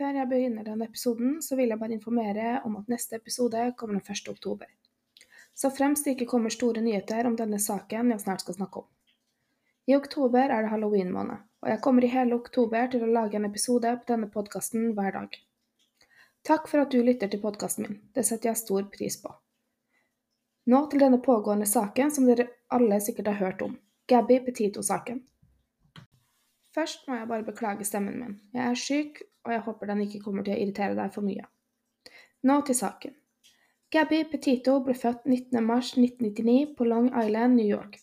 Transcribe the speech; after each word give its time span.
Før 0.00 0.16
jeg 0.16 0.28
begynner 0.30 0.64
denne 0.64 0.86
episoden, 0.88 1.32
så 1.44 1.58
vil 1.58 1.68
jeg 1.68 1.78
bare 1.80 1.92
informere 1.92 2.62
om 2.64 2.78
at 2.78 2.86
neste 2.88 3.18
episode 3.18 3.66
kommer 3.76 3.98
den 3.98 4.14
1. 4.14 4.30
oktober. 4.32 4.70
Så 5.52 5.68
fremst 5.76 6.06
det 6.06 6.14
ikke 6.14 6.30
kommer 6.30 6.54
store 6.54 6.80
nyheter 6.80 7.28
om 7.28 7.36
denne 7.36 7.58
saken 7.60 8.14
jeg 8.14 8.22
snart 8.22 8.40
skal 8.40 8.56
snakke 8.56 8.80
om. 8.80 8.86
I 9.92 9.98
oktober 9.98 10.46
er 10.46 10.64
det 10.64 10.70
halloween-måned, 10.72 11.44
og 11.60 11.68
jeg 11.68 11.82
kommer 11.84 12.06
i 12.06 12.12
hele 12.14 12.38
oktober 12.40 12.88
til 12.88 13.04
å 13.04 13.12
lage 13.12 13.36
en 13.36 13.44
episode 13.50 13.92
på 14.00 14.08
denne 14.08 14.30
podkasten 14.32 14.94
hver 14.96 15.18
dag. 15.18 15.36
Takk 16.48 16.72
for 16.72 16.80
at 16.80 16.96
du 16.96 17.02
lytter 17.04 17.28
til 17.28 17.44
podkasten 17.44 17.84
min, 17.84 18.00
det 18.16 18.24
setter 18.24 18.54
jeg 18.54 18.62
stor 18.62 18.88
pris 18.94 19.20
på. 19.20 19.34
Nå 20.72 20.80
til 20.88 21.04
denne 21.04 21.20
pågående 21.20 21.68
saken 21.68 22.14
som 22.14 22.30
dere 22.30 22.48
alle 22.72 23.02
sikkert 23.04 23.34
har 23.34 23.42
hørt 23.42 23.66
om, 23.68 23.76
Gabby 24.08 24.40
Petito-saken. 24.48 25.26
Først 26.72 27.04
må 27.08 27.20
jeg 27.20 27.28
bare 27.28 27.44
beklage 27.44 27.84
stemmen 27.84 28.16
min. 28.16 28.40
Jeg 28.54 28.64
er 28.64 28.78
syk, 28.78 29.26
og 29.46 29.54
jeg 29.54 29.64
håper 29.66 29.90
den 29.90 30.04
ikke 30.04 30.20
kommer 30.24 30.46
til 30.46 30.54
å 30.54 30.60
irritere 30.60 30.96
deg 30.98 31.14
for 31.14 31.26
mye. 31.26 31.46
Nå 32.48 32.60
til 32.66 32.76
saken. 32.76 33.16
Gabby 33.90 34.20
Petito 34.30 34.76
ble 34.86 34.94
født 34.94 35.26
19.3.1999 35.26 36.76
på 36.78 36.86
Long 36.86 37.08
Island, 37.10 37.56
New 37.58 37.66
York. 37.66 37.98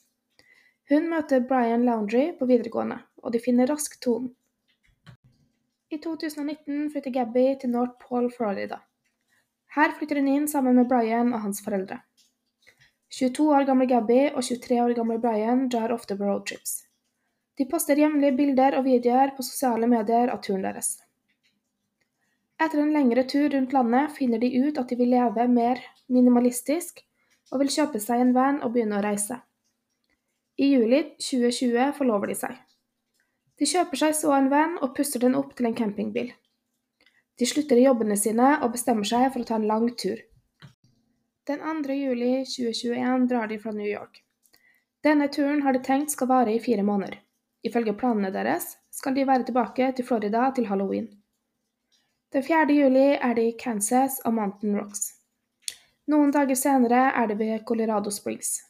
Hun 0.92 1.08
møter 1.12 1.46
Brian 1.48 1.86
Laundry 1.88 2.34
på 2.40 2.48
videregående, 2.50 3.00
og 3.24 3.32
de 3.34 3.40
finner 3.44 3.70
raskt 3.72 4.02
tonen. 4.04 4.34
I 5.88 6.02
2019 6.04 6.90
flytter 6.92 7.14
Gabby 7.16 7.46
til 7.62 7.72
North 7.72 7.96
Pole, 8.04 8.28
Florida. 8.32 8.82
Her 9.76 9.94
flytter 9.96 10.20
hun 10.20 10.28
inn 10.28 10.48
sammen 10.52 10.76
med 10.76 10.90
Brian 10.92 11.32
og 11.32 11.46
hans 11.46 11.64
foreldre. 11.64 12.02
22 13.16 13.48
år 13.56 13.64
gamle 13.70 13.88
Gabby 13.88 14.20
og 14.34 14.44
23 14.44 14.82
år 14.84 14.94
gamle 14.98 15.20
Brian 15.24 15.70
drar 15.72 15.96
ofte 15.96 16.18
på 16.20 16.28
roadtrips. 16.28 16.82
De 17.58 17.66
poster 17.66 17.98
jevnlig 17.98 18.34
bilder 18.36 18.76
og 18.78 18.84
videoer 18.86 19.32
på 19.38 19.46
sosiale 19.48 19.88
medier 19.88 20.30
av 20.34 20.44
turen 20.44 20.68
deres. 20.68 20.98
Etter 22.58 22.82
en 22.82 22.94
lengre 22.94 23.24
tur 23.30 23.52
rundt 23.54 23.74
landet 23.76 24.16
finner 24.18 24.42
de 24.42 24.50
ut 24.64 24.80
at 24.82 24.90
de 24.90 24.98
vil 24.98 25.12
leve 25.14 25.46
mer 25.52 25.82
minimalistisk, 26.10 27.04
og 27.52 27.62
vil 27.62 27.70
kjøpe 27.72 28.02
seg 28.02 28.24
en 28.24 28.34
van 28.36 28.58
og 28.66 28.74
begynne 28.74 28.98
å 28.98 29.04
reise. 29.06 29.38
I 30.58 30.72
juli 30.72 31.04
2020 31.22 31.94
forlover 32.00 32.32
de 32.34 32.36
seg. 32.40 32.56
De 33.58 33.66
kjøper 33.70 34.02
seg 34.02 34.16
så 34.18 34.34
en 34.36 34.50
van 34.50 34.76
og 34.82 34.96
pusser 34.98 35.22
den 35.22 35.38
opp 35.38 35.54
til 35.58 35.70
en 35.70 35.78
campingbil. 35.78 36.32
De 37.38 37.46
slutter 37.46 37.78
i 37.78 37.86
jobbene 37.86 38.18
sine 38.18 38.56
og 38.66 38.74
bestemmer 38.74 39.06
seg 39.06 39.30
for 39.34 39.44
å 39.44 39.50
ta 39.50 39.58
en 39.60 39.70
lang 39.70 39.92
tur. 39.94 40.18
Den 41.48 41.62
2. 41.62 41.94
juli 41.94 42.32
2021 42.50 43.30
drar 43.30 43.48
de 43.52 43.60
fra 43.62 43.72
New 43.72 43.88
York. 43.88 44.24
Denne 45.06 45.30
turen 45.32 45.62
har 45.62 45.78
de 45.78 45.84
tenkt 45.86 46.12
skal 46.12 46.30
vare 46.34 46.58
i 46.58 46.60
fire 46.60 46.84
måneder. 46.84 47.22
Ifølge 47.64 47.94
planene 48.02 48.34
deres 48.34 48.74
skal 48.92 49.14
de 49.14 49.26
være 49.30 49.46
tilbake 49.48 49.94
til 49.94 50.10
Florida 50.10 50.50
til 50.58 50.68
halloween. 50.68 51.08
Den 52.34 52.44
4. 52.44 52.74
juli 52.76 53.06
er 53.16 53.34
det 53.38 53.44
i 53.48 53.52
Kansas 53.60 54.18
og 54.28 54.34
Mountain 54.36 54.74
Rocks. 54.76 55.14
Noen 56.12 56.34
dager 56.36 56.58
senere 56.60 57.06
er 57.16 57.30
det 57.30 57.38
ved 57.40 57.62
Colorado 57.64 58.12
Springs. 58.12 58.66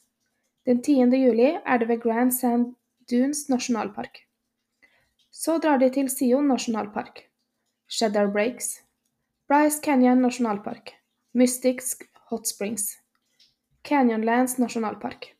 Den 0.66 0.78
10. 0.78 1.10
juli 1.18 1.48
er 1.58 1.78
det 1.78 1.88
ved 1.88 1.98
Grand 2.04 2.30
Sand 2.32 2.76
Dunes 3.10 3.48
nasjonalpark. 3.50 4.20
Så 5.32 5.56
drar 5.58 5.82
de 5.82 5.88
til 5.90 6.06
Sion 6.10 6.46
nasjonalpark, 6.46 7.24
Shedder 7.88 8.30
Breaks, 8.30 8.76
Bryce 9.48 9.82
Canyon 9.82 10.22
nasjonalpark, 10.22 10.94
Mystics 11.34 11.96
Hot 12.30 12.46
Springs, 12.46 12.92
Canyonlands 13.82 14.58
nasjonalpark. 14.58 15.32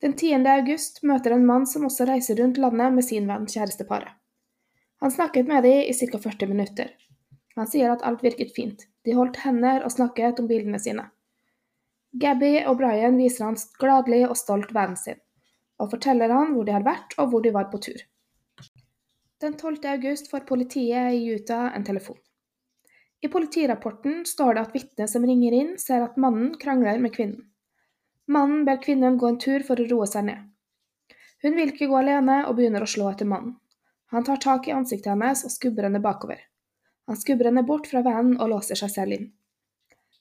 Den 0.00 0.16
10. 0.16 0.40
august 0.48 1.02
møter 1.02 1.36
en 1.36 1.44
mann 1.44 1.68
som 1.68 1.84
også 1.84 2.08
reiser 2.08 2.40
rundt 2.40 2.56
landet 2.56 2.96
med 2.96 3.04
sin 3.04 3.28
venn 3.28 3.44
kjæresteparet. 3.44 4.16
Han 5.04 5.12
snakket 5.12 5.48
med 5.48 5.68
dem 5.68 5.84
i 5.84 5.92
ca. 5.92 6.16
40 6.16 6.48
minutter. 6.48 6.96
Han 7.58 7.68
sier 7.70 7.90
at 7.92 8.04
alt 8.06 8.22
virket 8.24 8.54
fint, 8.54 8.86
de 9.04 9.16
holdt 9.16 9.40
hender 9.44 9.84
og 9.84 9.92
snakket 9.94 10.38
om 10.42 10.48
bildene 10.50 10.78
sine. 10.82 11.08
Gabby 12.20 12.56
og 12.66 12.78
Brian 12.80 13.18
viser 13.18 13.46
han 13.46 13.58
gladelig 13.78 14.24
og 14.28 14.38
stolt 14.38 14.72
vennen 14.74 14.98
sin, 14.98 15.20
og 15.78 15.92
forteller 15.92 16.32
han 16.34 16.54
hvor 16.54 16.66
de 16.66 16.74
har 16.74 16.86
vært 16.86 17.14
og 17.18 17.30
hvor 17.30 17.44
de 17.44 17.54
var 17.54 17.70
på 17.72 17.82
tur. 17.82 18.00
Den 19.40 19.54
12. 19.56 19.78
august 19.94 20.28
får 20.30 20.44
politiet 20.48 21.14
i 21.16 21.22
Utah 21.32 21.70
en 21.76 21.86
telefon. 21.86 22.18
I 23.20 23.28
politirapporten 23.28 24.24
står 24.26 24.54
det 24.54 24.64
at 24.66 24.74
vitnet 24.74 25.12
som 25.12 25.24
ringer 25.28 25.54
inn, 25.56 25.72
ser 25.78 26.04
at 26.04 26.18
mannen 26.20 26.54
krangler 26.60 26.98
med 27.00 27.14
kvinnen. 27.14 27.46
Mannen 28.30 28.64
ber 28.64 28.80
kvinnen 28.82 29.18
gå 29.20 29.28
en 29.28 29.40
tur 29.40 29.64
for 29.66 29.80
å 29.80 29.86
roe 29.90 30.06
seg 30.08 30.26
ned. 30.28 30.44
Hun 31.42 31.56
vil 31.56 31.72
ikke 31.72 31.88
gå 31.88 31.98
alene 32.00 32.42
og 32.48 32.56
begynner 32.58 32.84
å 32.84 32.90
slå 32.90 33.10
etter 33.12 33.28
mannen. 33.28 33.56
Han 34.12 34.26
tar 34.26 34.40
tak 34.42 34.68
i 34.68 34.74
ansiktet 34.74 35.12
hennes 35.12 35.44
og 35.46 35.52
skubber 35.54 35.86
henne 35.86 36.02
bakover. 36.04 36.40
Han 37.10 37.18
skubber 37.18 37.48
henne 37.48 37.64
bort 37.66 37.88
fra 37.90 38.04
vennen 38.06 38.36
og 38.38 38.52
låser 38.52 38.78
seg 38.78 38.90
selv 38.92 39.14
inn. 39.16 39.24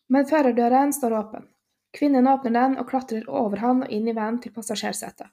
Men 0.10 0.26
førerdøren 0.26 0.90
står 0.96 1.14
åpen. 1.14 1.44
Kvinnen 1.94 2.26
åpner 2.32 2.56
den 2.56 2.78
og 2.82 2.88
klatrer 2.90 3.28
over 3.30 3.62
han 3.62 3.84
og 3.86 3.92
inn 3.94 4.08
i 4.10 4.16
vennen 4.18 4.40
til 4.42 4.56
passasjersetet. 4.56 5.30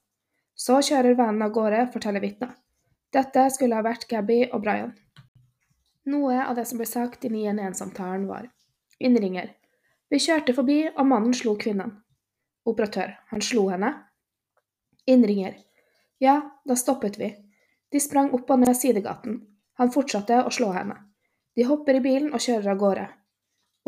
Så 0.52 0.82
kjører 0.84 1.16
vennen 1.16 1.46
av 1.46 1.54
gårde, 1.56 1.86
forteller 1.94 2.20
vitnet. 2.20 2.52
Dette 3.08 3.46
skulle 3.54 3.78
ha 3.80 3.86
vært 3.86 4.04
Gabby 4.10 4.42
og 4.50 4.60
Brian. 4.66 4.92
Noe 6.12 6.42
av 6.44 6.60
det 6.60 6.66
som 6.68 6.76
ble 6.76 6.90
sagt 6.92 7.24
i 7.24 7.32
911-samtalen 7.32 8.28
var 8.28 8.50
Innringer. 9.00 9.54
Vi 10.12 10.20
kjørte 10.20 10.52
forbi, 10.60 10.82
og 10.92 11.08
mannen 11.08 11.32
slo 11.40 11.56
kvinnen. 11.56 11.96
Operatør. 12.68 13.16
Han 13.32 13.48
slo 13.48 13.66
henne. 13.72 13.94
Innringer. 15.08 15.56
Ja, 16.20 16.38
da 16.68 16.76
stoppet 16.76 17.16
vi. 17.16 17.32
De 17.88 18.00
sprang 18.00 18.32
opp 18.36 18.52
og 18.52 18.60
ned 18.60 18.76
sidegaten. 18.76 19.40
Han 19.80 19.92
fortsatte 19.96 20.44
å 20.44 20.52
slå 20.52 20.74
henne. 20.76 21.00
De 21.56 21.64
hopper 21.64 21.96
i 21.96 22.04
bilen 22.04 22.34
og 22.36 22.42
kjører 22.44 22.74
av 22.74 22.80
gårde. 22.80 23.04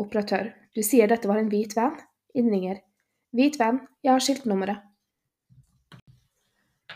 Operatør. 0.01 0.47
Du 0.73 0.81
sier 0.85 1.09
dette 1.11 1.29
var 1.29 1.37
en 1.37 1.51
hvit 1.51 1.75
van? 1.77 1.99
Innringer. 2.33 2.79
Hvit 3.35 3.59
van. 3.61 3.83
Jeg 4.01 4.15
har 4.15 4.23
skiltnummeret. 4.25 4.85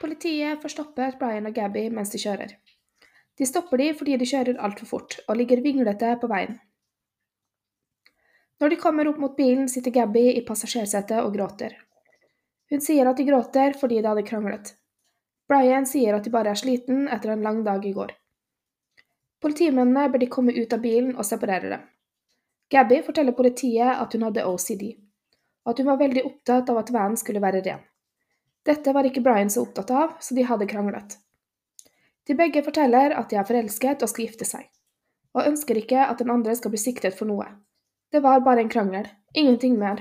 Politiet 0.02 0.62
får 0.64 0.74
stoppet 0.74 1.20
Brian 1.20 1.46
og 1.46 1.54
Gabby 1.56 1.86
mens 1.94 2.10
de 2.12 2.22
kjører. 2.24 2.56
De 3.38 3.46
stopper 3.46 3.82
de 3.82 3.92
fordi 4.00 4.18
de 4.18 4.30
kjører 4.30 4.62
altfor 4.66 4.90
fort 4.90 5.20
og 5.28 5.38
ligger 5.38 5.62
vinglete 5.62 6.16
på 6.22 6.30
veien. 6.32 6.58
Når 8.62 8.74
de 8.74 8.82
kommer 8.82 9.10
opp 9.10 9.22
mot 9.22 9.38
bilen, 9.38 9.70
sitter 9.70 9.94
Gabby 9.94 10.26
i 10.34 10.44
passasjersetet 10.48 11.20
og 11.22 11.34
gråter. 11.38 11.78
Hun 12.72 12.82
sier 12.82 13.06
at 13.10 13.22
de 13.22 13.28
gråter 13.30 13.78
fordi 13.78 14.02
de 14.02 14.10
hadde 14.10 14.26
kranglet. 14.26 14.74
Brian 15.50 15.86
sier 15.86 16.18
at 16.18 16.26
de 16.26 16.34
bare 16.34 16.54
er 16.54 16.60
sliten 16.60 17.08
etter 17.12 17.34
en 17.34 17.46
lang 17.46 17.62
dag 17.66 17.86
i 17.86 17.94
går. 17.94 18.14
Politimennene 19.44 20.08
ber 20.10 20.22
de 20.24 20.30
komme 20.32 20.54
ut 20.56 20.74
av 20.74 20.80
bilen 20.80 21.18
og 21.18 21.28
separere 21.28 21.72
dem. 21.74 21.82
Gabby 22.72 23.02
forteller 23.04 23.36
politiet 23.36 24.00
at 24.00 24.14
hun 24.16 24.24
hadde 24.24 24.46
OCD, 24.48 24.86
og 25.66 25.74
at 25.74 25.82
hun 25.82 25.90
var 25.90 26.00
veldig 26.00 26.24
opptatt 26.30 26.72
av 26.72 26.80
at 26.80 26.92
vanen 26.96 27.20
skulle 27.20 27.42
være 27.44 27.60
ren. 27.66 27.82
Dette 28.64 28.94
var 28.96 29.04
ikke 29.04 29.22
Brian 29.26 29.52
så 29.52 29.66
opptatt 29.66 29.92
av, 29.92 30.14
så 30.24 30.38
de 30.38 30.46
hadde 30.48 30.70
kranglet. 30.72 31.18
De 32.24 32.38
begge 32.40 32.64
forteller 32.64 33.12
at 33.20 33.28
de 33.30 33.36
er 33.36 33.48
forelsket 33.50 34.06
og 34.06 34.12
skal 34.14 34.30
gifte 34.30 34.48
seg, 34.48 34.64
og 35.36 35.50
ønsker 35.52 35.82
ikke 35.82 36.08
at 36.08 36.24
den 36.24 36.32
andre 36.32 36.56
skal 36.56 36.72
bli 36.72 36.80
siktet 36.80 37.18
for 37.18 37.28
noe. 37.28 37.50
Det 38.16 38.24
var 38.24 38.46
bare 38.48 38.64
en 38.64 38.72
krangel, 38.72 39.12
ingenting 39.36 39.76
mer. 39.82 40.00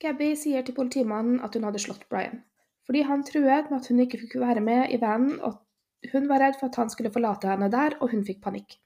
Gabby 0.00 0.32
sier 0.40 0.64
til 0.64 0.76
politimannen 0.76 1.44
at 1.44 1.52
hun 1.56 1.68
hadde 1.68 1.84
slått 1.84 2.08
Brian, 2.08 2.40
fordi 2.88 3.04
han 3.04 3.28
truet 3.28 3.68
med 3.68 3.76
at 3.82 3.92
hun 3.92 4.00
ikke 4.00 4.24
fikk 4.24 4.40
være 4.40 4.64
med 4.64 4.96
i 4.96 5.00
vanen, 5.04 5.36
og 5.44 5.60
hun 6.12 6.28
var 6.28 6.40
redd 6.40 6.58
for 6.60 6.70
at 6.70 6.78
han 6.80 6.90
skulle 6.90 7.12
forlate 7.14 7.48
henne 7.50 7.68
der, 7.72 7.96
og 8.00 8.12
hun 8.12 8.24
fikk 8.26 8.42
panikk. 8.44 8.78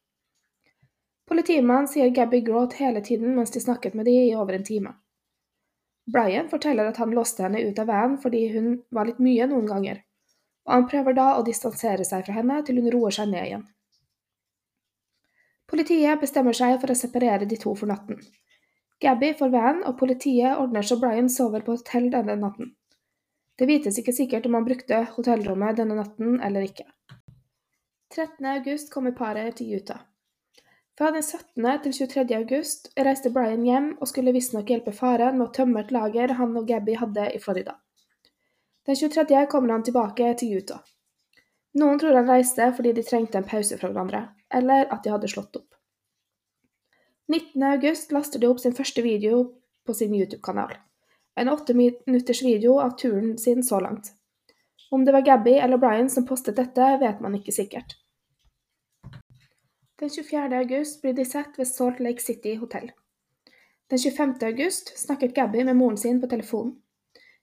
Politimannen 1.31 1.87
sier 1.89 2.11
Gabby 2.11 2.41
gråt 2.43 2.75
hele 2.81 3.03
tiden 3.07 3.37
mens 3.37 3.53
de 3.55 3.63
snakket 3.63 3.95
med 3.95 4.09
de 4.11 4.17
i 4.25 4.35
over 4.35 4.57
en 4.57 4.67
time. 4.67 4.95
Brian 6.11 6.49
forteller 6.51 6.89
at 6.91 6.99
han 6.99 7.13
låste 7.15 7.45
henne 7.45 7.61
ut 7.63 7.79
av 7.79 7.87
vanen 7.87 8.17
fordi 8.19 8.49
hun 8.55 8.81
var 8.91 9.07
litt 9.07 9.21
mye 9.23 9.47
noen 9.47 9.69
ganger, 9.69 10.01
og 10.67 10.73
han 10.75 10.89
prøver 10.91 11.15
da 11.15 11.29
å 11.37 11.45
distansere 11.47 12.07
seg 12.09 12.27
fra 12.27 12.35
henne 12.41 12.59
til 12.67 12.81
hun 12.81 12.91
roer 12.91 13.15
seg 13.15 13.31
ned 13.31 13.47
igjen. 13.47 13.65
Politiet 15.71 16.19
bestemmer 16.19 16.57
seg 16.57 16.81
for 16.83 16.91
å 16.91 16.99
separere 16.99 17.47
de 17.47 17.59
to 17.63 17.77
for 17.79 17.87
natten. 17.87 18.19
Gabby 19.01 19.31
får 19.39 19.53
van, 19.55 19.85
og 19.87 19.97
politiet 20.01 20.59
ordner 20.59 20.85
så 20.85 20.99
Brian 21.01 21.31
sover 21.31 21.63
på 21.65 21.79
hotell 21.79 22.11
denne 22.13 22.35
natten. 22.41 22.75
Det 23.57 23.69
vites 23.69 24.01
ikke 24.01 24.17
sikkert 24.17 24.49
om 24.49 24.57
han 24.59 24.67
brukte 24.67 25.05
hotellrommet 25.15 25.79
denne 25.79 26.01
natten 26.01 26.41
eller 26.43 26.67
ikke. 26.67 26.89
13. 28.15 28.47
august 28.47 28.91
kommer 28.91 29.13
paret 29.13 29.57
til 29.57 29.77
Utah. 29.77 30.01
Fra 30.99 31.13
den 31.15 31.23
17. 31.23 31.67
til 31.83 31.93
23. 32.09 32.37
august 32.37 32.89
reiste 32.99 33.31
Brian 33.31 33.63
hjem 33.63 33.87
og 34.01 34.09
skulle 34.11 34.33
visstnok 34.35 34.73
hjelpe 34.73 34.91
faren 34.93 35.39
med 35.39 35.45
å 35.47 35.53
tømme 35.55 35.85
et 35.85 35.93
lager 35.95 36.35
han 36.41 36.57
og 36.59 36.67
Gabby 36.67 36.97
hadde 36.99 37.29
i 37.31 37.39
Florida. 37.39 37.77
Den 38.87 38.99
23. 38.99 39.47
kommer 39.53 39.77
han 39.77 39.87
tilbake 39.87 40.33
til 40.43 40.59
Utah. 40.59 40.83
Noen 41.79 42.03
tror 42.03 42.19
han 42.19 42.27
reiste 42.27 42.67
fordi 42.75 42.97
de 42.99 43.07
trengte 43.07 43.39
en 43.39 43.47
pause 43.47 43.79
fra 43.79 43.93
hverandre, 43.93 44.27
eller 44.51 44.91
at 44.91 45.07
de 45.07 45.15
hadde 45.15 45.31
slått 45.31 45.63
opp. 45.63 45.69
19.8 47.31 48.11
laster 48.11 48.43
de 48.43 48.51
opp 48.51 48.59
sin 48.59 48.75
første 48.75 49.07
video 49.07 49.45
på 49.87 49.95
sin 49.95 50.19
YouTube-kanal. 50.19 50.75
En 51.39 51.55
åtte 51.55 51.79
minutters 51.79 52.43
video 52.43 52.81
av 52.83 52.99
turen 52.99 53.37
sin 53.39 53.63
så 53.63 53.79
langt. 53.79 54.17
Om 54.91 55.05
det 55.05 55.13
var 55.13 55.21
Gabby 55.21 55.51
eller 55.51 55.79
Brian 55.79 56.11
som 56.11 56.27
postet 56.27 56.57
dette, 56.57 56.87
vet 57.01 57.21
man 57.21 57.35
ikke 57.39 57.53
sikkert. 57.55 57.95
Den 60.01 60.11
24. 60.11 60.57
august 60.57 61.03
blir 61.03 61.15
de 61.15 61.25
sett 61.25 61.59
ved 61.59 61.69
Salt 61.69 62.01
Lake 62.01 62.23
City 62.23 62.57
hotell. 62.59 62.91
Den 63.91 63.99
25. 63.99 64.35
august 64.43 64.99
snakket 64.99 65.35
Gabby 65.35 65.65
med 65.65 65.77
moren 65.77 65.97
sin 65.97 66.21
på 66.21 66.27
telefonen. 66.27 66.77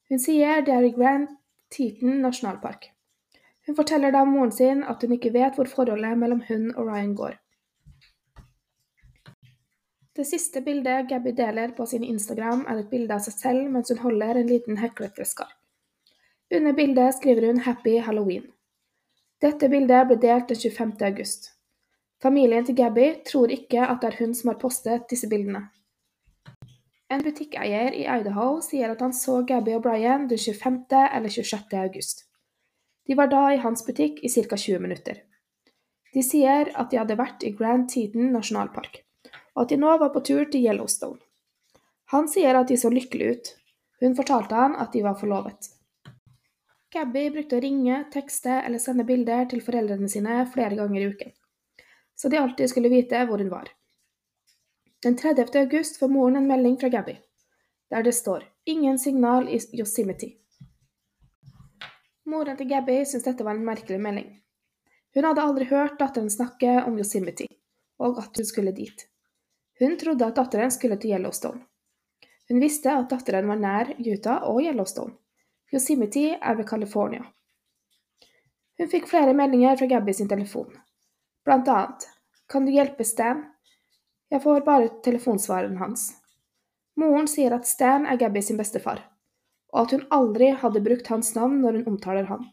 Hun 0.09 0.19
sier 0.19 0.61
det 0.65 0.73
er 0.73 0.87
i 0.87 0.93
Grand 0.95 1.27
Teton 1.71 2.21
nasjonalpark. 2.23 2.89
Hun 3.67 3.75
forteller 3.75 4.11
da 4.15 4.25
moren 4.25 4.51
sin 4.51 4.83
at 4.83 5.03
hun 5.03 5.15
ikke 5.15 5.33
vet 5.35 5.55
hvor 5.55 5.67
forholdet 5.71 6.17
mellom 6.17 6.43
hun 6.47 6.71
og 6.75 6.87
Ryan 6.87 7.15
går. 7.15 7.35
Det 10.15 10.25
siste 10.25 10.63
bildet 10.65 11.07
Gabby 11.09 11.35
deler 11.37 11.75
på 11.77 11.85
sin 11.85 12.03
Instagram, 12.03 12.65
er 12.67 12.79
et 12.81 12.89
bilde 12.89 13.13
av 13.13 13.23
seg 13.23 13.35
selv 13.37 13.71
mens 13.71 13.91
hun 13.93 13.99
holder 14.01 14.39
en 14.39 14.47
liten 14.49 14.79
heklet 14.81 15.15
gresskar. 15.15 15.51
Under 16.55 16.73
bildet 16.73 17.15
skriver 17.15 17.45
hun 17.47 17.59
'Happy 17.59 17.99
Halloween'. 17.99 18.51
Dette 19.41 19.67
bildet 19.69 20.07
ble 20.07 20.15
delt 20.21 20.47
den 20.49 20.57
25. 20.57 21.01
august. 21.05 21.51
Familien 22.23 22.65
til 22.65 22.75
Gabby 22.75 23.07
tror 23.25 23.51
ikke 23.51 23.83
at 23.83 23.99
det 24.01 24.13
er 24.13 24.17
hun 24.19 24.33
som 24.35 24.47
har 24.47 24.59
postet 24.61 25.09
disse 25.09 25.27
bildene. 25.29 25.67
En 27.11 27.23
butikkeier 27.23 27.91
i 27.91 28.07
Idaho 28.19 28.61
sier 28.61 28.91
at 28.91 29.01
han 29.01 29.13
så 29.13 29.43
Gabby 29.47 29.75
og 29.75 29.83
Brian 29.83 30.29
den 30.29 30.37
25. 30.37 31.03
eller 31.15 31.29
26. 31.29 31.77
august. 31.83 32.23
De 33.07 33.17
var 33.17 33.27
da 33.27 33.43
i 33.51 33.61
hans 33.67 33.83
butikk 33.83 34.23
i 34.23 34.29
ca. 34.29 34.55
20 34.55 34.79
minutter. 34.79 35.21
De 36.13 36.23
sier 36.23 36.71
at 36.75 36.91
de 36.91 36.97
hadde 36.97 37.17
vært 37.17 37.43
i 37.43 37.51
Grand 37.51 37.89
Teton 37.89 38.31
nasjonalpark, 38.31 39.03
og 39.55 39.61
at 39.61 39.69
de 39.69 39.77
nå 39.77 39.97
var 39.97 40.13
på 40.13 40.23
tur 40.23 40.45
til 40.51 40.63
Yellowstone. 40.63 41.19
Han 42.15 42.27
sier 42.27 42.55
at 42.55 42.67
de 42.67 42.77
så 42.77 42.89
lykkelige 42.89 43.31
ut. 43.31 43.57
Hun 44.01 44.15
fortalte 44.15 44.55
han 44.55 44.75
at 44.75 44.93
de 44.93 45.03
var 45.03 45.19
forlovet. 45.19 45.76
Gabby 46.93 47.29
brukte 47.29 47.57
å 47.57 47.63
ringe, 47.63 48.05
tekste 48.13 48.61
eller 48.61 48.79
sende 48.79 49.03
bilder 49.03 49.45
til 49.51 49.61
foreldrene 49.61 50.07
sine 50.09 50.45
flere 50.53 50.75
ganger 50.79 51.01
i 51.01 51.11
uken 51.11 51.35
så 52.17 52.29
de 52.29 52.37
alltid 52.37 52.69
skulle 52.69 52.89
vite 52.89 53.25
hvor 53.25 53.37
hun 53.37 53.49
var. 53.49 53.69
Den 55.03 55.15
30. 55.17 55.59
august 55.59 55.99
får 55.99 56.09
moren 56.09 56.35
en 56.35 56.47
melding 56.47 56.77
fra 56.81 56.89
Gabby, 56.89 57.17
der 57.89 58.03
det 58.03 58.13
står 58.13 58.43
'Ingen 58.65 58.99
signal 58.99 59.49
i 59.49 59.59
Yosemite'. 59.79 60.33
Moren 62.25 62.57
til 62.57 62.69
Gabby 62.69 63.05
syntes 63.05 63.23
dette 63.23 63.43
var 63.43 63.55
en 63.55 63.65
merkelig 63.65 63.99
melding. 63.99 64.41
Hun 65.13 65.23
hadde 65.23 65.41
aldri 65.41 65.65
hørt 65.65 65.99
datteren 65.99 66.29
snakke 66.29 66.83
om 66.87 66.97
Yosemite, 66.97 67.47
og 67.99 68.19
at 68.19 68.37
hun 68.37 68.45
skulle 68.45 68.71
dit. 68.71 69.07
Hun 69.79 69.97
trodde 69.97 70.25
at 70.25 70.35
datteren 70.35 70.71
skulle 70.71 70.97
til 70.97 71.11
Yellowstone. 71.11 71.61
Hun 72.49 72.59
visste 72.59 72.91
at 72.91 73.09
datteren 73.09 73.47
var 73.47 73.55
nær 73.55 73.93
Utah 73.99 74.43
og 74.43 74.61
Yellowstone. 74.61 75.13
Yosemite 75.73 76.37
er 76.41 76.55
ved 76.55 76.67
California. 76.69 77.25
Hun 78.77 78.89
fikk 78.89 79.07
flere 79.09 79.33
meldinger 79.33 79.75
fra 79.75 79.87
Gabby 79.89 80.13
sin 80.13 80.29
telefon, 80.29 80.69
Blant 81.43 81.67
annet 81.67 82.09
Kan 82.47 82.65
du 82.65 82.71
hjelpe 82.71 83.03
Stan? 83.03 83.45
Jeg 84.31 84.41
får 84.43 84.63
bare 84.63 84.89
telefonsvareren 85.03 85.77
hans. 85.79 86.09
Moren 86.95 87.27
sier 87.27 87.55
at 87.55 87.67
Stan 87.67 88.05
er 88.05 88.19
Gabby 88.19 88.41
sin 88.43 88.57
bestefar, 88.59 89.01
og 89.73 89.85
at 89.85 89.95
hun 89.95 90.05
aldri 90.11 90.49
hadde 90.61 90.83
brukt 90.83 91.07
hans 91.11 91.33
navn 91.35 91.61
når 91.61 91.79
hun 91.79 91.93
omtaler 91.93 92.27
han. 92.31 92.45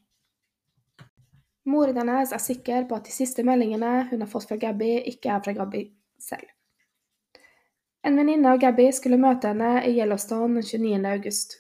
Moren 1.64 1.96
hennes 1.96 2.34
er 2.34 2.42
sikker 2.42 2.86
på 2.88 2.98
at 2.98 3.08
de 3.08 3.14
siste 3.14 3.42
meldingene 3.46 4.08
hun 4.10 4.20
har 4.20 4.30
fått 4.30 4.46
fra 4.50 4.58
Gabby, 4.60 4.98
ikke 5.10 5.32
er 5.32 5.42
fra 5.44 5.54
Gabby 5.56 5.86
selv. 6.20 6.46
En 8.04 8.18
venninne 8.20 8.50
av 8.52 8.60
Gabby 8.60 8.90
skulle 8.92 9.18
møte 9.18 9.50
henne 9.54 9.80
i 9.88 9.94
Yellowstone 9.96 10.60
den 10.60 10.66
29. 10.66 11.06
august, 11.14 11.56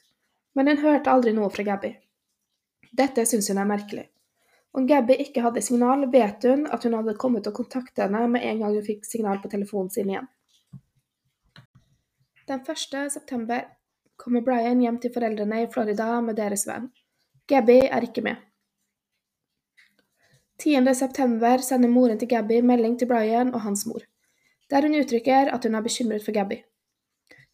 men 0.54 0.70
hun 0.70 0.82
hørte 0.82 1.10
aldri 1.10 1.32
noe 1.36 1.50
fra 1.50 1.66
Gabby. 1.66 1.92
Dette 2.94 3.26
syns 3.26 3.50
hun 3.50 3.58
er 3.58 3.68
merkelig. 3.68 4.08
Om 4.74 4.86
Gabby 4.90 5.14
ikke 5.22 5.42
hadde 5.42 5.62
signal, 5.62 6.06
vet 6.10 6.46
hun 6.46 6.66
at 6.66 6.82
hun 6.86 6.96
hadde 6.98 7.14
kommet 7.18 7.46
og 7.46 7.54
kontaktet 7.54 8.04
henne 8.06 8.24
med 8.30 8.42
en 8.46 8.62
gang 8.62 8.74
hun 8.74 8.86
fikk 8.86 9.06
signal 9.06 9.38
på 9.42 9.50
telefonen 9.52 9.90
sin 9.94 10.10
igjen. 10.10 10.26
Den 12.48 12.60
1. 12.60 13.12
september 13.12 13.68
kommer 14.20 14.42
Brian 14.44 14.82
hjem 14.82 14.98
til 15.00 15.12
foreldrene 15.14 15.62
i 15.62 15.70
Florida 15.70 16.08
med 16.20 16.36
deres 16.38 16.66
venn. 16.68 16.90
Gabby 17.48 17.78
er 17.86 18.04
ikke 18.06 18.24
med. 18.26 18.42
10. 20.58 20.94
september 20.94 21.62
sender 21.62 21.90
moren 21.90 22.18
til 22.18 22.28
Gabby 22.30 22.60
melding 22.62 22.98
til 22.98 23.10
Brian 23.10 23.54
og 23.54 23.64
hans 23.64 23.86
mor, 23.86 24.04
der 24.70 24.86
hun 24.86 24.94
uttrykker 25.00 25.50
at 25.54 25.64
hun 25.64 25.74
er 25.74 25.86
bekymret 25.86 26.24
for 26.24 26.32
Gabby. 26.36 26.60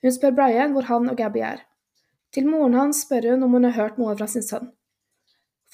Hun 0.02 0.12
spør 0.12 0.36
Brian 0.36 0.72
hvor 0.72 0.88
han 0.88 1.08
og 1.10 1.16
Gabby 1.16 1.44
er. 1.44 1.64
Til 2.34 2.46
moren 2.46 2.76
hans 2.78 3.02
spør 3.04 3.32
hun 3.32 3.42
om 3.42 3.56
hun 3.58 3.66
har 3.66 3.76
hørt 3.78 3.98
noe 3.98 4.14
fra 4.18 4.28
sin 4.30 4.46
sønn. 4.46 4.70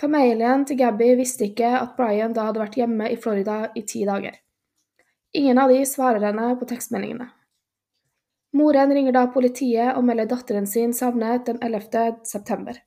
Familien 0.00 0.64
til 0.68 0.76
Gabby 0.80 1.14
visste 1.16 1.48
ikke 1.48 1.68
at 1.78 1.94
Brian 1.96 2.34
da 2.36 2.48
hadde 2.48 2.60
vært 2.60 2.76
hjemme 2.80 3.08
i 3.12 3.16
Florida 3.20 3.70
i 3.76 3.82
ti 3.88 4.04
dager. 4.08 4.36
Ingen 5.36 5.58
av 5.60 5.72
de 5.72 5.82
svarer 5.88 6.24
henne 6.24 6.50
på 6.60 6.68
tekstmeldingene. 6.68 7.30
Moren 8.56 8.92
ringer 8.92 9.12
da 9.12 9.26
politiet 9.32 9.96
og 9.96 10.04
melder 10.04 10.28
datteren 10.30 10.68
sin 10.68 10.94
savnet 10.96 11.48
den 11.48 11.58
11. 11.60 12.22
september. 12.24 12.78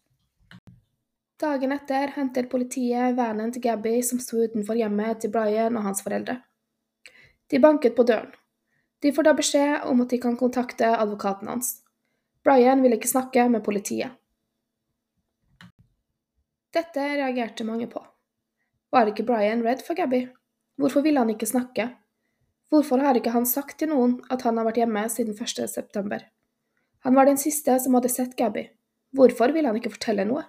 Dagen 1.40 1.72
etter 1.72 2.14
henter 2.16 2.50
politiet 2.52 3.18
vennen 3.18 3.54
til 3.54 3.64
Gabby 3.64 4.00
som 4.04 4.20
sto 4.20 4.42
utenfor 4.42 4.76
hjemmet 4.76 5.22
til 5.22 5.32
Brian 5.34 5.78
og 5.78 5.86
hans 5.86 6.02
foreldre. 6.06 6.40
De 7.50 7.62
banket 7.62 7.96
på 7.96 8.06
døren. 8.06 8.34
De 9.02 9.14
får 9.16 9.30
da 9.30 9.34
beskjed 9.38 9.86
om 9.88 10.02
at 10.04 10.10
de 10.12 10.20
kan 10.20 10.36
kontakte 10.38 10.90
advokaten 10.90 11.48
hans. 11.48 11.79
Brian 12.50 12.82
ville 12.82 12.98
ikke 12.98 13.08
snakke 13.12 13.44
med 13.54 13.62
politiet. 13.62 14.10
Dette 16.74 17.04
reagerte 17.20 17.66
mange 17.68 17.86
på. 17.92 18.00
Var 18.90 19.12
ikke 19.12 19.26
Brian 19.28 19.62
redd 19.62 19.84
for 19.86 19.94
Gabby? 19.94 20.24
Hvorfor 20.82 21.04
ville 21.06 21.22
han 21.22 21.30
ikke 21.30 21.46
snakke? 21.46 21.86
Hvorfor 22.74 23.04
har 23.06 23.20
ikke 23.20 23.36
han 23.36 23.46
sagt 23.46 23.78
til 23.78 23.92
noen 23.92 24.16
at 24.34 24.48
han 24.48 24.58
har 24.58 24.66
vært 24.66 24.80
hjemme 24.82 25.04
siden 25.14 25.38
1. 25.38 25.70
september? 25.70 26.26
Han 27.06 27.20
var 27.20 27.30
den 27.30 27.38
siste 27.38 27.76
som 27.84 28.00
hadde 28.00 28.10
sett 28.10 28.34
Gabby. 28.40 28.66
Hvorfor 29.14 29.54
ville 29.54 29.70
han 29.70 29.78
ikke 29.78 29.94
fortelle 30.00 30.26
noe? 30.26 30.48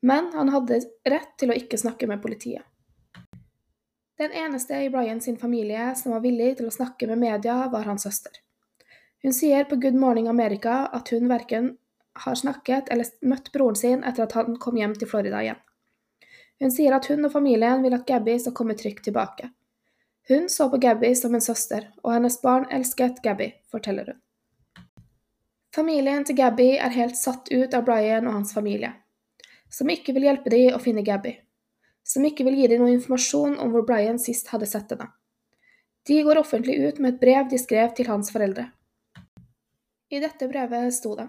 Men 0.00 0.32
han 0.32 0.54
hadde 0.56 0.80
rett 1.04 1.36
til 1.36 1.52
å 1.52 1.58
ikke 1.60 1.82
snakke 1.84 2.08
med 2.08 2.24
politiet. 2.24 2.64
Den 4.16 4.32
eneste 4.32 4.80
i 4.80 4.88
Brian 4.88 5.20
sin 5.20 5.36
familie 5.36 5.92
som 6.00 6.16
var 6.16 6.24
villig 6.24 6.54
til 6.62 6.72
å 6.72 6.76
snakke 6.80 7.12
med 7.12 7.20
media, 7.26 7.60
var 7.68 7.84
hans 7.92 8.08
søster. 8.08 8.40
Hun 9.24 9.32
sier 9.32 9.64
på 9.64 9.76
Good 9.80 9.94
Morning 9.94 10.28
America 10.28 10.86
at 10.92 11.08
hun 11.08 11.28
verken 11.28 11.76
har 12.12 12.34
snakket 12.36 12.90
eller 12.92 13.08
møtt 13.24 13.46
broren 13.52 13.76
sin 13.76 14.02
etter 14.04 14.26
at 14.26 14.34
han 14.36 14.58
kom 14.60 14.76
hjem 14.76 14.92
til 15.00 15.08
Florida 15.08 15.40
igjen. 15.40 15.62
Hun 16.60 16.74
sier 16.74 16.92
at 16.92 17.08
hun 17.08 17.24
og 17.24 17.32
familien 17.32 17.80
vil 17.80 17.96
at 17.96 18.04
Gabby 18.04 18.34
skal 18.36 18.52
komme 18.58 18.76
trygt 18.76 19.06
tilbake. 19.08 19.48
Hun 20.28 20.50
så 20.52 20.68
på 20.68 20.76
Gabby 20.84 21.14
som 21.16 21.32
en 21.34 21.44
søster, 21.44 21.88
og 22.04 22.12
hennes 22.12 22.36
barn 22.44 22.68
elsket 22.68 23.22
Gabby, 23.24 23.48
forteller 23.72 24.12
hun. 24.12 24.20
Familien 25.74 26.28
til 26.28 26.36
Gabby 26.36 26.74
er 26.76 26.92
helt 26.92 27.16
satt 27.16 27.48
ut 27.48 27.72
av 27.72 27.88
Brian 27.88 28.28
og 28.28 28.36
hans 28.42 28.52
familie, 28.52 28.92
som 29.72 29.88
ikke 29.88 30.12
vil 30.12 30.28
hjelpe 30.28 30.52
dem 30.52 30.76
å 30.76 30.84
finne 30.84 31.04
Gabby, 31.04 31.32
som 32.04 32.28
ikke 32.28 32.44
vil 32.44 32.60
gi 32.60 32.70
dem 32.76 32.84
noe 32.84 32.92
informasjon 32.92 33.56
om 33.56 33.72
hvor 33.72 33.88
Brian 33.88 34.20
sist 34.20 34.52
hadde 34.52 34.68
sett 34.68 34.92
henne. 34.92 35.08
De 36.04 36.22
går 36.22 36.44
offentlig 36.44 36.76
ut 36.84 37.00
med 37.00 37.14
et 37.14 37.20
brev 37.24 37.48
de 37.48 37.56
skrev 37.56 37.96
til 37.96 38.12
hans 38.12 38.28
foreldre. 38.28 38.68
I 40.14 40.20
dette 40.20 40.46
brevet 40.48 40.94
sto 40.94 41.16
det 41.18 41.28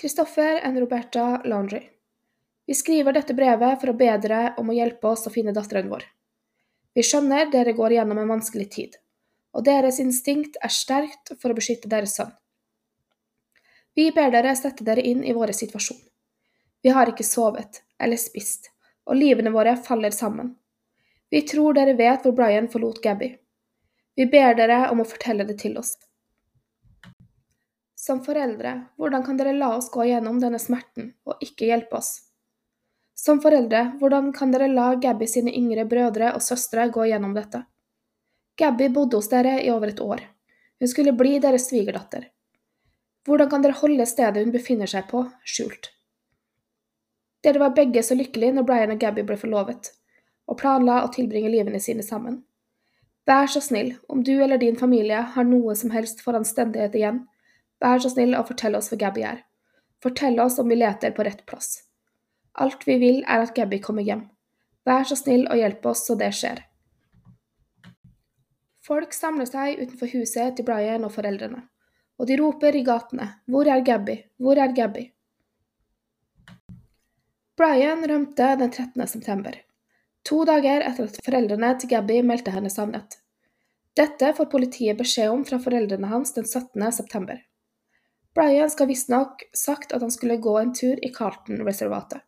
Christoffer 0.00 0.60
and 0.62 0.78
Roberta 0.78 1.42
Laundry. 1.44 1.80
Vi 2.66 2.74
skriver 2.74 3.12
dette 3.12 3.34
brevet 3.34 3.80
for 3.80 3.90
å 3.90 3.94
be 3.98 4.12
dere 4.22 4.52
om 4.62 4.70
å 4.70 4.76
hjelpe 4.76 5.08
oss 5.10 5.26
å 5.26 5.32
finne 5.34 5.50
datteren 5.56 5.88
vår. 5.90 6.04
Vi 6.94 7.02
skjønner 7.02 7.50
dere 7.50 7.74
går 7.74 7.96
gjennom 7.96 8.20
en 8.22 8.30
vanskelig 8.30 8.68
tid, 8.76 8.94
og 9.50 9.66
deres 9.66 9.98
instinkt 9.98 10.60
er 10.62 10.70
sterkt 10.76 11.34
for 11.40 11.50
å 11.50 11.58
beskytte 11.58 11.90
deres 11.90 12.14
sønn. 12.20 12.30
Vi 13.98 14.12
ber 14.14 14.30
dere 14.30 14.54
sette 14.54 14.86
dere 14.86 15.02
inn 15.02 15.26
i 15.26 15.34
vår 15.34 15.50
situasjon. 15.64 15.98
Vi 16.86 16.94
har 16.94 17.10
ikke 17.10 17.26
sovet 17.26 17.82
eller 17.98 18.22
spist, 18.28 18.70
og 19.10 19.18
livene 19.18 19.50
våre 19.50 19.74
faller 19.74 20.14
sammen. 20.14 20.54
Vi 21.34 21.42
tror 21.50 21.74
dere 21.74 21.98
vet 21.98 22.22
hvor 22.22 22.38
Brian 22.38 22.70
forlot 22.70 23.02
Gabby. 23.02 23.34
Vi 24.14 24.30
ber 24.30 24.54
dere 24.54 24.84
om 24.92 25.02
å 25.02 25.08
fortelle 25.16 25.50
det 25.50 25.58
til 25.64 25.82
oss. 25.82 25.96
Som 28.08 28.22
foreldre, 28.24 28.70
hvordan 28.96 29.20
kan 29.24 29.36
dere 29.36 29.52
la 29.52 29.74
oss 29.76 29.90
gå 29.92 30.06
gjennom 30.08 30.38
denne 30.40 30.56
smerten 30.62 31.10
og 31.28 31.42
ikke 31.44 31.66
hjelpe 31.68 31.98
oss? 31.98 32.06
Som 33.12 33.42
foreldre, 33.44 33.82
hvordan 34.00 34.30
kan 34.32 34.54
dere 34.54 34.70
la 34.72 34.94
Gabby 34.96 35.28
sine 35.28 35.52
yngre 35.52 35.84
brødre 35.90 36.30
og 36.32 36.40
søstre 36.40 36.86
gå 36.94 37.04
gjennom 37.10 37.34
dette? 37.36 37.60
Gabby 38.56 38.88
bodde 38.96 39.20
hos 39.20 39.28
dere 39.28 39.58
i 39.60 39.68
over 39.74 39.92
et 39.92 40.00
år. 40.00 40.24
Hun 40.80 40.88
skulle 40.88 41.12
bli 41.20 41.36
deres 41.36 41.68
svigerdatter. 41.68 42.30
Hvordan 43.28 43.52
kan 43.52 43.68
dere 43.68 43.76
holde 43.76 44.08
stedet 44.08 44.40
hun 44.40 44.56
befinner 44.56 44.88
seg 44.88 45.04
på, 45.12 45.26
skjult? 45.44 45.92
Dere 47.44 47.60
var 47.60 47.76
begge 47.76 48.00
så 48.00 48.16
lykkelige 48.16 48.56
når 48.56 48.70
Brian 48.72 48.96
og 48.96 49.04
Gabby 49.04 49.28
ble 49.28 49.36
forlovet, 49.36 49.92
og 50.48 50.62
planla 50.64 51.02
å 51.04 51.12
tilbringe 51.12 51.52
livene 51.52 51.84
sine 51.84 52.06
sammen. 52.06 52.40
Vær 53.28 53.52
så 53.52 53.60
snill, 53.60 53.98
om 54.08 54.24
du 54.24 54.38
eller 54.38 54.56
din 54.56 54.80
familie 54.80 55.26
har 55.36 55.44
noe 55.44 55.76
som 55.76 55.92
helst 55.92 56.24
for 56.24 56.40
anstendighet 56.40 56.96
igjen, 56.96 57.26
Vær 57.82 58.00
så 58.02 58.10
snill 58.12 58.34
og 58.38 58.48
fortell 58.50 58.76
oss 58.78 58.90
hvor 58.90 59.00
Gabby 59.00 59.22
er. 59.26 59.44
Fortell 60.02 60.38
oss 60.42 60.58
om 60.58 60.70
vi 60.70 60.78
leter 60.78 61.14
på 61.14 61.26
rett 61.26 61.44
plass. 61.46 61.84
Alt 62.58 62.86
vi 62.86 62.98
vil, 62.98 63.20
er 63.26 63.44
at 63.44 63.54
Gabby 63.54 63.78
kommer 63.82 64.02
hjem. 64.06 64.26
Vær 64.86 65.06
så 65.06 65.18
snill 65.18 65.46
og 65.46 65.58
hjelp 65.58 65.86
oss 65.86 66.06
så 66.06 66.16
det 66.18 66.32
skjer. 66.34 66.64
Folk 68.88 69.12
samler 69.12 69.46
seg 69.46 69.82
utenfor 69.82 70.10
huset 70.14 70.56
til 70.56 70.64
Brian 70.64 71.04
og 71.04 71.12
foreldrene, 71.12 71.60
og 72.18 72.28
de 72.30 72.38
roper 72.40 72.76
i 72.78 72.84
gatene 72.86 73.26
Hvor 73.44 73.68
er 73.68 73.84
Gabby? 73.84 74.16
Hvor 74.40 74.56
er 74.56 74.72
Gabby? 74.72 75.10
Brian 77.58 78.04
rømte 78.06 78.48
den 78.56 78.70
13. 78.70 79.06
september, 79.06 79.58
to 80.24 80.44
dager 80.48 80.86
etter 80.86 81.10
at 81.10 81.20
foreldrene 81.26 81.74
til 81.78 81.90
Gabby 81.90 82.20
meldte 82.24 82.54
henne 82.54 82.70
savnet. 82.70 83.18
Dette 83.98 84.30
får 84.38 84.48
politiet 84.52 84.96
beskjed 84.96 85.34
om 85.34 85.44
fra 85.44 85.58
foreldrene 85.60 86.08
hans 86.08 86.32
den 86.36 86.46
17. 86.46 86.92
september. 86.94 87.42
Brian 88.38 88.70
skal 88.70 88.86
visstnok 88.86 89.42
sagt 89.52 89.92
at 89.92 90.00
han 90.00 90.10
skulle 90.14 90.36
gå 90.36 90.52
en 90.58 90.68
tur 90.74 90.98
i 91.02 91.08
Carlton-reservatet. 91.14 92.20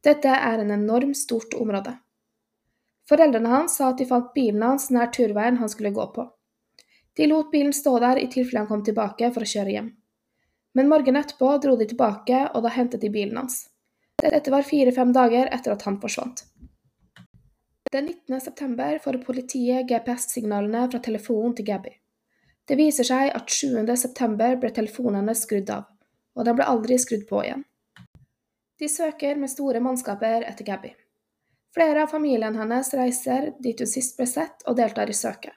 Dette 0.00 0.32
er 0.32 0.62
en 0.62 0.70
enormt 0.72 1.18
stort 1.18 1.52
område. 1.60 1.92
Foreldrene 3.10 3.50
hans 3.52 3.74
sa 3.76 3.90
at 3.90 3.98
de 4.00 4.06
fant 4.08 4.30
bilen 4.32 4.64
hans 4.64 4.88
nær 4.96 5.10
turveien 5.12 5.58
han 5.60 5.68
skulle 5.68 5.92
gå 5.92 6.06
på. 6.14 6.24
De 7.20 7.28
lot 7.28 7.50
bilen 7.52 7.76
stå 7.76 7.92
der 8.00 8.22
i 8.22 8.30
tilfelle 8.32 8.62
han 8.62 8.70
kom 8.70 8.86
tilbake 8.86 9.28
for 9.34 9.44
å 9.44 9.50
kjøre 9.50 9.74
hjem. 9.74 9.92
Men 10.72 10.88
morgenen 10.88 11.20
etterpå 11.20 11.52
dro 11.60 11.76
de 11.76 11.90
tilbake, 11.92 12.40
og 12.54 12.64
da 12.64 12.72
hentet 12.72 13.04
de 13.04 13.12
bilen 13.12 13.36
hans. 13.36 13.66
Dette 14.16 14.56
var 14.56 14.64
fire-fem 14.64 15.12
dager 15.12 15.52
etter 15.52 15.76
at 15.76 15.84
han 15.84 16.00
forsvant. 16.00 16.46
Den 17.92 18.08
19. 18.08 18.40
september 18.40 18.96
får 19.04 19.20
politiet 19.28 19.84
GPS-signalene 19.92 20.88
fra 20.88 21.04
telefonen 21.04 21.52
til 21.60 21.68
Gabby. 21.68 21.92
Det 22.66 22.74
viser 22.74 23.06
seg 23.06 23.30
at 23.30 23.50
7. 23.50 23.86
september 23.96 24.56
ble 24.58 24.72
telefonene 24.74 25.34
skrudd 25.38 25.70
av, 25.70 25.84
og 26.34 26.46
den 26.48 26.56
ble 26.58 26.66
aldri 26.66 26.98
skrudd 26.98 27.26
på 27.28 27.44
igjen. 27.44 27.62
De 28.78 28.88
søker 28.90 29.38
med 29.38 29.52
store 29.52 29.80
mannskaper 29.80 30.42
etter 30.48 30.66
Gabby. 30.66 30.90
Flere 31.76 32.02
av 32.02 32.10
familien 32.10 32.56
hennes 32.58 32.90
reiser 32.98 33.52
dit 33.62 33.78
hun 33.80 33.88
sist 33.88 34.16
ble 34.18 34.26
sett, 34.26 34.66
og 34.66 34.76
deltar 34.80 35.10
i 35.12 35.16
søket. 35.16 35.54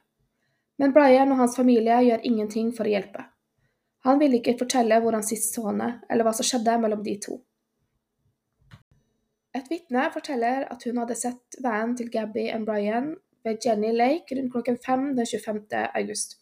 Men 0.80 0.94
Brian 0.96 1.32
og 1.34 1.42
hans 1.42 1.58
familie 1.60 1.98
gjør 2.06 2.26
ingenting 2.28 2.72
for 2.76 2.88
å 2.88 2.94
hjelpe. 2.94 3.26
Han 4.08 4.20
vil 4.22 4.38
ikke 4.38 4.56
fortelle 4.60 5.00
hvor 5.04 5.18
han 5.18 5.26
sist 5.26 5.56
så 5.56 5.66
henne, 5.68 5.90
eller 6.10 6.28
hva 6.28 6.34
som 6.36 6.48
skjedde 6.48 6.78
mellom 6.80 7.02
de 7.04 7.16
to. 7.26 7.40
Et 9.58 9.66
vitne 9.72 10.06
forteller 10.14 10.68
at 10.70 10.86
hun 10.86 11.02
hadde 11.02 11.18
sett 11.18 11.58
vennen 11.64 11.98
til 12.00 12.12
Gabby 12.14 12.46
og 12.54 12.68
Brian 12.70 13.10
ved 13.44 13.66
Jenny 13.66 13.92
Lake 13.96 14.38
rundt 14.38 14.54
klokken 14.54 14.78
fem 14.86 15.10
den 15.18 15.26
25. 15.26 15.66
august. 15.98 16.38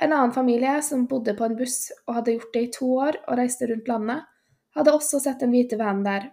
En 0.00 0.12
annen 0.12 0.32
familie 0.32 0.82
som 0.82 1.06
bodde 1.06 1.34
på 1.36 1.44
en 1.44 1.56
buss 1.58 1.90
og 2.06 2.14
hadde 2.16 2.38
gjort 2.38 2.54
det 2.54 2.62
i 2.64 2.70
to 2.72 2.86
år 3.04 3.18
og 3.26 3.36
reiste 3.36 3.68
rundt 3.68 3.88
landet, 3.90 4.24
hadde 4.76 4.94
også 4.96 5.20
sett 5.20 5.42
den 5.42 5.52
hvite 5.52 5.76
vanen 5.80 6.06
der, 6.06 6.30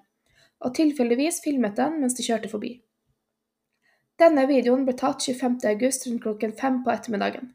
og 0.63 0.75
tilfeldigvis 0.77 1.41
filmet 1.43 1.75
den 1.75 1.99
mens 2.01 2.15
de 2.15 2.23
kjørte 2.23 2.51
forbi. 2.51 2.77
Denne 4.17 4.47
videoen 4.49 4.85
ble 4.87 4.95
tatt 4.97 5.21
25. 5.27 5.59
august 5.73 6.07
rundt 6.07 6.23
klokken 6.23 6.55
fem 6.57 6.79
på 6.85 6.93
ettermiddagen. 6.93 7.51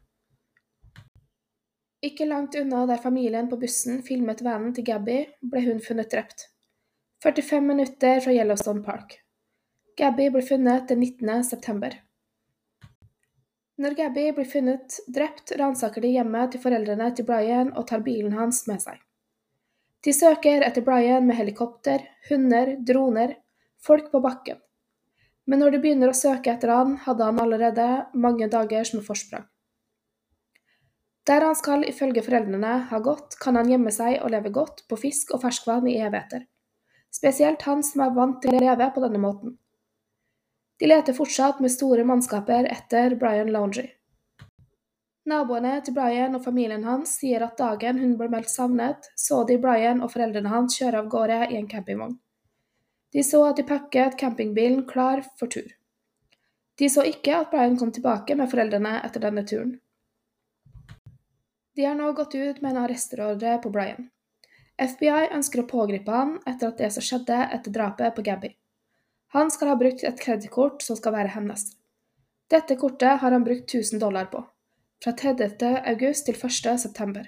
Ikke 2.03 2.27
langt 2.27 2.55
unna 2.59 2.85
der 2.87 3.01
familien 3.03 3.49
på 3.49 3.57
bussen 3.63 4.03
filmet 4.07 4.45
vanen 4.45 4.75
til 4.75 4.85
Gabby, 4.85 5.19
ble 5.43 5.65
hun 5.65 5.81
funnet 5.83 6.13
drept. 6.13 6.49
45 7.23 7.63
minutter 7.63 8.21
fra 8.21 8.35
Yellowstone 8.35 8.83
Park. 8.83 9.21
Gabby 9.97 10.29
ble 10.35 10.43
funnet 10.45 10.89
den 10.91 11.01
19. 11.01 11.45
september. 11.47 11.95
Når 13.81 13.95
Gabby 13.97 14.27
blir 14.37 14.49
funnet 14.49 14.99
drept, 15.09 15.55
ransaker 15.57 16.05
de 16.05 16.11
hjemmet 16.13 16.53
til 16.53 16.61
foreldrene 16.61 17.09
til 17.17 17.27
Brian 17.29 17.73
og 17.73 17.87
tar 17.89 18.05
bilen 18.05 18.35
hans 18.37 18.67
med 18.69 18.83
seg. 18.85 18.99
De 20.05 20.13
søker 20.13 20.65
etter 20.67 20.85
Brian 20.85 21.25
med 21.27 21.39
helikopter, 21.39 22.03
hunder, 22.29 22.75
droner, 22.83 23.37
folk 23.81 24.11
på 24.13 24.21
bakken. 24.21 24.59
Men 25.47 25.63
når 25.63 25.75
de 25.75 25.81
begynner 25.83 26.13
å 26.13 26.17
søke 26.17 26.53
etter 26.53 26.71
han, 26.71 26.97
hadde 27.07 27.27
han 27.31 27.41
allerede 27.43 27.89
mange 28.15 28.49
dagers 28.51 28.93
med 28.95 29.07
forsprang. 29.07 29.47
Der 31.27 31.47
han 31.47 31.55
skal 31.55 31.87
ifølge 31.87 32.23
foreldrene 32.27 32.75
ha 32.91 32.99
gått, 33.03 33.39
kan 33.41 33.57
han 33.59 33.71
gjemme 33.71 33.95
seg 33.95 34.19
og 34.21 34.33
leve 34.35 34.51
godt 34.55 34.85
på 34.91 34.99
fisk 34.99 35.31
og 35.37 35.45
ferskvann 35.45 35.87
i 35.87 36.01
evigheter. 36.03 36.49
Spesielt 37.15 37.63
han 37.69 37.83
som 37.87 38.03
er 38.03 38.15
vant 38.17 38.41
til 38.43 38.57
å 38.57 38.63
leve 38.63 38.89
på 38.95 39.03
denne 39.05 39.23
måten. 39.23 39.55
De 40.81 40.89
leter 40.89 41.17
fortsatt 41.17 41.61
med 41.61 41.73
store 41.73 42.05
mannskaper 42.05 42.69
etter 42.73 43.17
Brian 43.17 43.53
Laundrie. 43.53 43.93
Naboene 45.29 45.77
til 45.87 45.95
Brian 45.95 46.35
og 46.35 46.43
familien 46.43 46.83
hans 46.83 47.13
sier 47.21 47.45
at 47.47 47.61
dagen 47.61 48.01
hun 48.03 48.17
ble 48.19 48.27
meldt 48.33 48.51
savnet, 48.51 49.07
så 49.15 49.45
de 49.47 49.59
Brian 49.63 50.03
og 50.03 50.11
foreldrene 50.15 50.51
hans 50.51 50.79
kjøre 50.81 51.05
av 51.05 51.11
gårde 51.13 51.39
i 51.53 51.59
en 51.61 51.69
campingvogn. 51.71 52.17
De 53.13 53.23
så 53.23 53.45
at 53.51 53.61
de 53.61 53.67
pakket 53.69 54.17
campingbilen 54.19 54.83
klar 54.89 55.23
for 55.39 55.53
tur. 55.53 55.69
De 56.81 56.89
så 56.91 57.05
ikke 57.07 57.37
at 57.37 57.51
Brian 57.53 57.77
kom 57.79 57.93
tilbake 57.93 58.35
med 58.35 58.51
foreldrene 58.51 58.97
etter 59.07 59.23
denne 59.23 59.45
turen. 59.47 59.77
De 61.77 61.85
har 61.85 61.95
nå 61.95 62.11
gått 62.17 62.35
ut 62.35 62.59
med 62.61 62.73
en 62.73 62.83
arrestordre 62.85 63.59
på 63.63 63.71
Brian. 63.73 64.09
FBI 64.81 65.29
ønsker 65.37 65.63
å 65.63 65.69
pågripe 65.69 66.11
han 66.11 66.35
etter 66.43 66.73
at 66.73 66.81
det 66.81 66.91
som 66.97 67.05
skjedde 67.05 67.39
etter 67.55 67.73
drapet 67.73 68.17
på 68.17 68.25
Gabby. 68.27 68.51
Han 69.33 69.51
skal 69.51 69.73
ha 69.73 69.77
brukt 69.81 70.03
et 70.05 70.19
kredittkort 70.21 70.83
som 70.85 70.97
skal 70.99 71.15
være 71.15 71.33
hennes. 71.33 71.71
Dette 72.53 72.77
kortet 72.77 73.23
har 73.23 73.33
han 73.33 73.45
brukt 73.47 73.65
1000 73.65 74.01
dollar 74.03 74.27
på 74.33 74.43
fra 75.03 75.13
30. 75.19 75.71
august 75.89 76.27
til 76.29 76.37
1. 76.37 76.77
september. 76.79 77.25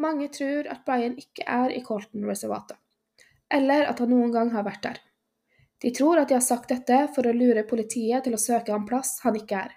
Mange 0.00 0.28
tror 0.32 0.68
at 0.70 0.84
Brian 0.86 1.18
ikke 1.18 1.44
er 1.44 1.74
i 1.74 1.82
Colton-reservatet, 1.84 2.78
eller 3.50 3.90
at 3.90 3.98
han 3.98 4.14
noen 4.14 4.30
gang 4.32 4.54
har 4.54 4.64
vært 4.64 4.86
der. 4.86 5.02
De 5.82 5.90
tror 5.96 6.22
at 6.22 6.30
de 6.30 6.38
har 6.38 6.46
sagt 6.46 6.70
dette 6.70 7.02
for 7.16 7.26
å 7.26 7.34
lure 7.34 7.66
politiet 7.68 8.24
til 8.24 8.38
å 8.38 8.40
søke 8.40 8.72
en 8.72 8.86
plass 8.88 9.18
han 9.26 9.36
ikke 9.36 9.66
er. 9.66 9.74